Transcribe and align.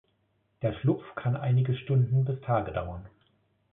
Der 0.63 0.73
Schlupf 0.73 1.03
kann 1.13 1.35
einige 1.35 1.77
Stunden 1.77 2.25
bis 2.25 2.41
Tage 2.41 2.71
dauern. 2.73 3.05